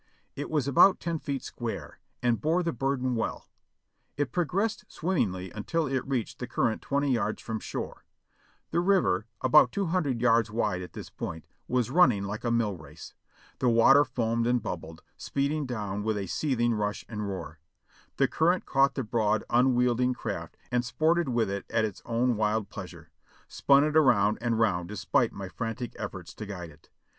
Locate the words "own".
22.05-22.35